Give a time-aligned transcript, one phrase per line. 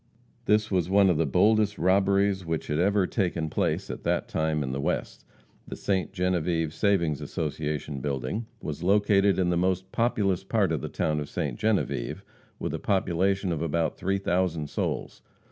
[0.45, 4.63] This was one of the boldest robberies which had ever taken place at that time
[4.63, 5.27] in the West.
[5.67, 6.11] The "Ste.
[6.11, 11.29] Genevieve Savings Association" building was situated in the most populous part of the town of
[11.29, 11.53] Ste.
[11.53, 12.23] Genevieve,
[12.57, 15.21] with a population of about three thousand souls.